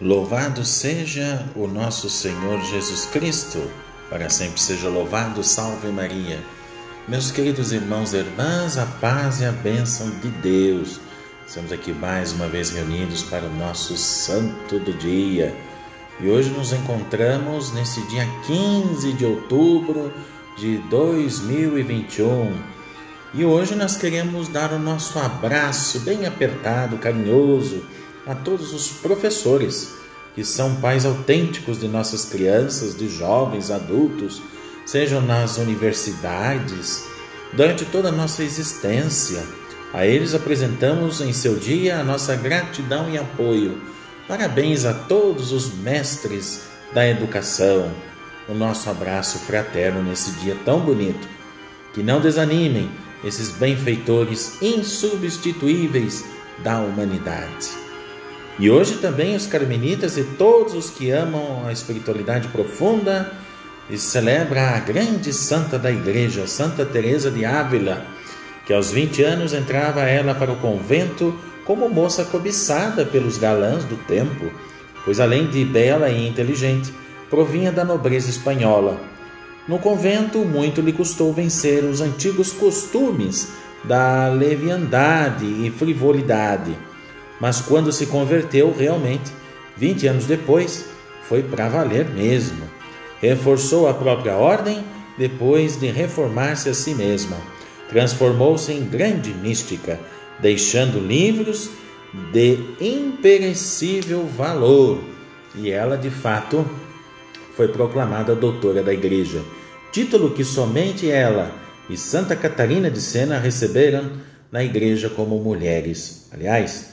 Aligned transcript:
Louvado 0.00 0.64
seja 0.64 1.44
o 1.54 1.66
nosso 1.66 2.08
Senhor 2.08 2.58
Jesus 2.62 3.04
Cristo, 3.04 3.60
para 4.08 4.30
sempre 4.30 4.58
seja 4.58 4.88
louvado, 4.88 5.44
salve 5.44 5.88
Maria. 5.88 6.42
Meus 7.06 7.30
queridos 7.30 7.70
irmãos 7.70 8.14
e 8.14 8.16
irmãs, 8.16 8.78
a 8.78 8.86
paz 8.86 9.42
e 9.42 9.44
a 9.44 9.52
bênção 9.52 10.08
de 10.22 10.28
Deus. 10.28 10.98
Estamos 11.46 11.70
aqui 11.70 11.92
mais 11.92 12.32
uma 12.32 12.48
vez 12.48 12.70
reunidos 12.70 13.24
para 13.24 13.44
o 13.44 13.54
nosso 13.56 13.94
santo 13.98 14.78
do 14.78 14.94
dia. 14.94 15.54
E 16.18 16.30
hoje 16.30 16.48
nos 16.48 16.72
encontramos 16.72 17.70
nesse 17.74 18.00
dia 18.06 18.26
15 18.46 19.12
de 19.12 19.26
outubro 19.26 20.10
de 20.56 20.78
2021. 20.88 22.58
E 23.34 23.44
hoje 23.44 23.74
nós 23.74 23.98
queremos 23.98 24.48
dar 24.48 24.72
o 24.72 24.78
nosso 24.78 25.18
abraço 25.18 26.00
bem 26.00 26.24
apertado, 26.24 26.96
carinhoso 26.96 27.84
a 28.30 28.34
todos 28.36 28.72
os 28.72 28.88
professores 28.88 29.92
que 30.36 30.44
são 30.44 30.76
pais 30.76 31.04
autênticos 31.04 31.80
de 31.80 31.88
nossas 31.88 32.24
crianças, 32.24 32.96
de 32.96 33.08
jovens, 33.08 33.72
adultos, 33.72 34.40
sejam 34.86 35.20
nas 35.20 35.58
universidades, 35.58 37.04
durante 37.52 37.84
toda 37.84 38.10
a 38.10 38.12
nossa 38.12 38.44
existência. 38.44 39.42
A 39.92 40.06
eles 40.06 40.32
apresentamos 40.32 41.20
em 41.20 41.32
seu 41.32 41.56
dia 41.56 41.98
a 41.98 42.04
nossa 42.04 42.36
gratidão 42.36 43.10
e 43.10 43.18
apoio. 43.18 43.82
Parabéns 44.28 44.84
a 44.84 44.94
todos 44.94 45.50
os 45.50 45.74
mestres 45.74 46.60
da 46.94 47.08
educação. 47.08 47.90
O 48.48 48.54
nosso 48.54 48.88
abraço 48.88 49.40
fraterno 49.40 50.04
nesse 50.04 50.30
dia 50.38 50.56
tão 50.64 50.78
bonito. 50.78 51.28
Que 51.92 52.04
não 52.04 52.20
desanimem 52.20 52.88
esses 53.24 53.50
benfeitores 53.50 54.62
insubstituíveis 54.62 56.24
da 56.62 56.78
humanidade. 56.78 57.89
E 58.60 58.70
hoje 58.70 58.96
também 58.96 59.34
os 59.34 59.46
carmelitas 59.46 60.18
e 60.18 60.22
todos 60.22 60.74
os 60.74 60.90
que 60.90 61.10
amam 61.10 61.66
a 61.66 61.72
espiritualidade 61.72 62.46
profunda 62.48 63.32
e 63.88 63.96
celebra 63.96 64.76
a 64.76 64.78
grande 64.78 65.32
santa 65.32 65.78
da 65.78 65.90
igreja, 65.90 66.46
Santa 66.46 66.84
Teresa 66.84 67.30
de 67.30 67.42
Ávila, 67.42 68.04
que 68.66 68.74
aos 68.74 68.90
20 68.90 69.22
anos 69.22 69.54
entrava 69.54 70.02
ela 70.02 70.34
para 70.34 70.52
o 70.52 70.56
convento 70.56 71.34
como 71.64 71.88
moça 71.88 72.22
cobiçada 72.22 73.06
pelos 73.06 73.38
galãs 73.38 73.82
do 73.84 73.96
tempo, 73.96 74.52
pois 75.06 75.20
além 75.20 75.46
de 75.46 75.64
bela 75.64 76.10
e 76.10 76.28
inteligente, 76.28 76.92
provinha 77.30 77.72
da 77.72 77.82
nobreza 77.82 78.28
espanhola. 78.28 79.00
No 79.66 79.78
convento, 79.78 80.40
muito 80.40 80.82
lhe 80.82 80.92
custou 80.92 81.32
vencer 81.32 81.82
os 81.82 82.02
antigos 82.02 82.52
costumes 82.52 83.52
da 83.84 84.28
leviandade 84.28 85.46
e 85.46 85.70
frivolidade 85.70 86.76
mas 87.40 87.60
quando 87.60 87.90
se 87.90 88.06
converteu 88.06 88.74
realmente, 88.76 89.32
20 89.76 90.06
anos 90.06 90.26
depois, 90.26 90.84
foi 91.22 91.42
para 91.42 91.68
valer 91.68 92.08
mesmo. 92.10 92.62
Reforçou 93.20 93.88
a 93.88 93.94
própria 93.94 94.36
ordem 94.36 94.84
depois 95.16 95.78
de 95.78 95.86
reformar-se 95.86 96.68
a 96.68 96.74
si 96.74 96.94
mesma. 96.94 97.36
Transformou-se 97.88 98.72
em 98.72 98.84
grande 98.84 99.32
mística, 99.32 99.98
deixando 100.38 101.00
livros 101.00 101.70
de 102.32 102.58
imperecível 102.80 104.26
valor. 104.36 105.00
E 105.54 105.70
ela, 105.70 105.96
de 105.96 106.10
fato, 106.10 106.64
foi 107.56 107.68
proclamada 107.68 108.34
doutora 108.34 108.82
da 108.82 108.92
Igreja, 108.92 109.42
título 109.92 110.30
que 110.30 110.44
somente 110.44 111.10
ela 111.10 111.52
e 111.88 111.96
Santa 111.96 112.36
Catarina 112.36 112.90
de 112.90 113.00
Sena 113.00 113.38
receberam 113.38 114.12
na 114.50 114.62
Igreja 114.62 115.08
como 115.10 115.38
mulheres. 115.40 116.28
Aliás, 116.32 116.90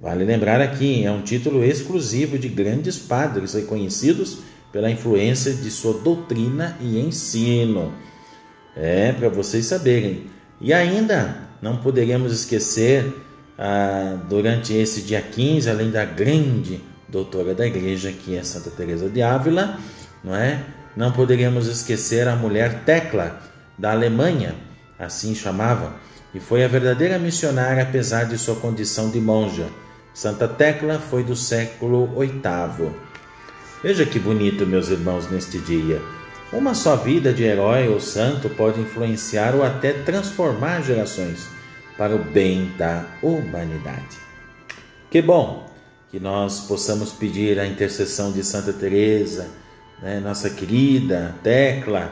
Vale 0.00 0.24
lembrar 0.24 0.62
aqui, 0.62 1.04
é 1.04 1.10
um 1.10 1.20
título 1.20 1.62
exclusivo 1.62 2.38
de 2.38 2.48
grandes 2.48 2.98
padres 2.98 3.52
reconhecidos 3.52 4.38
pela 4.72 4.90
influência 4.90 5.52
de 5.52 5.70
sua 5.70 5.92
doutrina 5.92 6.78
e 6.80 6.98
ensino. 6.98 7.92
É, 8.74 9.12
para 9.12 9.28
vocês 9.28 9.66
saberem. 9.66 10.30
E 10.58 10.72
ainda 10.72 11.50
não 11.60 11.76
poderíamos 11.76 12.32
esquecer, 12.32 13.12
ah, 13.58 14.18
durante 14.26 14.72
esse 14.72 15.02
dia 15.02 15.20
15, 15.20 15.68
além 15.68 15.90
da 15.90 16.06
grande 16.06 16.80
doutora 17.06 17.54
da 17.54 17.66
igreja, 17.66 18.10
que 18.10 18.34
é 18.34 18.42
Santa 18.42 18.70
Teresa 18.70 19.10
de 19.10 19.20
Ávila, 19.20 19.78
não 20.24 20.34
é? 20.34 20.64
Não 20.96 21.12
poderíamos 21.12 21.66
esquecer 21.66 22.26
a 22.26 22.34
mulher 22.34 22.84
Tecla, 22.84 23.38
da 23.78 23.92
Alemanha, 23.92 24.54
assim 24.98 25.34
chamava, 25.34 25.94
e 26.34 26.40
foi 26.40 26.64
a 26.64 26.68
verdadeira 26.68 27.18
missionária 27.18 27.82
apesar 27.82 28.24
de 28.24 28.38
sua 28.38 28.56
condição 28.56 29.10
de 29.10 29.20
monja 29.20 29.68
Santa 30.12 30.48
Tecla 30.48 30.98
foi 30.98 31.22
do 31.22 31.36
século 31.36 32.06
VIII. 32.18 32.90
Veja 33.82 34.04
que 34.04 34.18
bonito, 34.18 34.66
meus 34.66 34.88
irmãos, 34.88 35.30
neste 35.30 35.58
dia. 35.58 36.02
Uma 36.52 36.74
só 36.74 36.96
vida 36.96 37.32
de 37.32 37.44
herói 37.44 37.88
ou 37.88 38.00
santo 38.00 38.48
pode 38.50 38.80
influenciar 38.80 39.54
ou 39.54 39.62
até 39.62 39.92
transformar 39.92 40.82
gerações 40.82 41.46
para 41.96 42.14
o 42.14 42.18
bem 42.18 42.72
da 42.76 43.04
humanidade. 43.22 44.18
Que 45.10 45.22
bom 45.22 45.70
que 46.10 46.18
nós 46.18 46.60
possamos 46.60 47.12
pedir 47.12 47.60
a 47.60 47.66
intercessão 47.66 48.32
de 48.32 48.42
Santa 48.42 48.72
Teresa, 48.72 49.48
né, 50.02 50.18
nossa 50.18 50.50
querida 50.50 51.34
Tecla, 51.42 52.10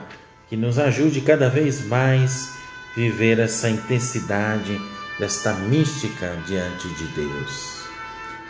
que 0.49 0.57
nos 0.57 0.79
ajude 0.79 1.21
cada 1.21 1.49
vez 1.49 1.85
mais 1.87 2.49
viver 2.95 3.41
essa 3.41 3.69
intensidade 3.69 4.81
desta 5.19 5.53
mística 5.53 6.37
diante 6.47 6.89
de 6.89 7.05
Deus. 7.09 7.78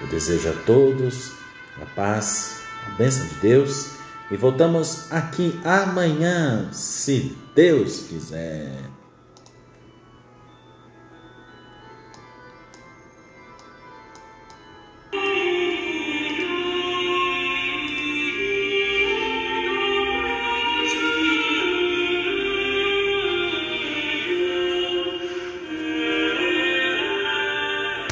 Eu 0.00 0.06
desejo 0.06 0.48
a 0.50 0.52
todos 0.64 1.32
a 1.80 1.86
paz, 1.94 2.62
a 2.86 2.90
bênção 2.96 3.26
de 3.26 3.34
Deus 3.36 3.92
e 4.30 4.36
voltamos 4.36 5.10
aqui 5.10 5.58
amanhã, 5.64 6.68
se 6.72 7.36
Deus 7.54 8.06
quiser. 8.08 8.97